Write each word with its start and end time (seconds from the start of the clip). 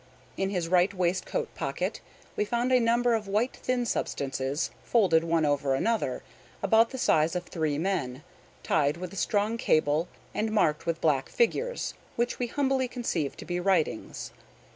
In 0.35 0.49
his 0.49 0.67
right 0.67 0.91
waistcoat 0.95 1.53
pocket 1.53 2.01
we 2.35 2.43
found 2.43 2.71
a 2.71 2.79
number 2.79 3.13
of 3.13 3.27
white 3.27 3.55
thin 3.57 3.85
substances, 3.85 4.71
folded 4.83 5.23
one 5.23 5.45
over 5.45 5.75
another, 5.75 6.23
about 6.63 6.89
the 6.89 6.97
size 6.97 7.35
of 7.35 7.43
three 7.45 7.77
men, 7.77 8.23
tied 8.63 8.97
with 8.97 9.13
a 9.13 9.15
strong 9.15 9.59
cable, 9.59 10.07
and 10.33 10.51
marked 10.51 10.87
with 10.87 11.01
black 11.01 11.29
figures, 11.29 11.93
which 12.15 12.39
we 12.39 12.47
humbly 12.47 12.87
conceive 12.87 13.37
to 13.37 13.45
be 13.45 13.59
writings. 13.59 14.31